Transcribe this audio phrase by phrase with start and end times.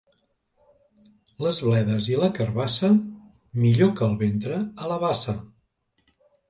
[1.47, 2.91] Les bledes i la carabassa,
[3.67, 5.41] millor que al ventre, a la bassa.